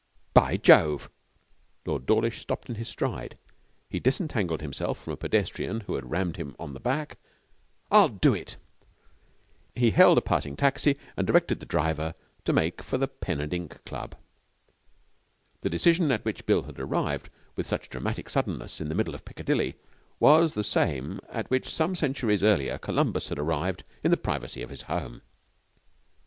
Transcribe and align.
'By 0.33 0.57
Jove!' 0.57 1.11
Lord 1.85 2.07
Dawlish 2.07 2.41
stopped 2.41 2.67
in 2.69 2.73
his 2.73 2.89
stride. 2.89 3.37
He 3.87 3.99
disentangled 3.99 4.59
himself 4.59 4.97
from 4.99 5.13
a 5.13 5.15
pedestrian 5.15 5.81
who 5.81 5.93
had 5.93 6.09
rammed 6.09 6.37
him 6.37 6.55
on 6.57 6.73
the 6.73 6.79
back. 6.79 7.19
'I'll 7.91 8.09
do 8.09 8.33
it!' 8.33 8.57
He 9.75 9.91
hailed 9.91 10.17
a 10.17 10.21
passing 10.21 10.55
taxi 10.55 10.97
and 11.15 11.27
directed 11.27 11.59
the 11.59 11.67
driver 11.67 12.15
to 12.45 12.51
make 12.51 12.81
for 12.81 12.97
the 12.97 13.07
Pen 13.07 13.39
and 13.41 13.53
Ink 13.53 13.85
Club. 13.85 14.15
The 15.61 15.69
decision 15.69 16.11
at 16.11 16.25
which 16.25 16.47
Bill 16.47 16.63
had 16.63 16.79
arrived 16.79 17.29
with 17.55 17.67
such 17.67 17.87
dramatic 17.87 18.27
suddenness 18.27 18.81
in 18.81 18.89
the 18.89 18.95
middle 18.95 19.13
of 19.13 19.23
Piccadilly 19.23 19.75
was 20.19 20.53
the 20.55 20.63
same 20.63 21.19
at 21.29 21.47
which 21.51 21.69
some 21.71 21.93
centuries 21.93 22.41
earlier 22.41 22.79
Columbus 22.79 23.29
had 23.29 23.37
arrived 23.37 23.83
in 24.03 24.09
the 24.09 24.17
privacy 24.17 24.63
of 24.63 24.71
his 24.71 24.81
home. 24.81 25.21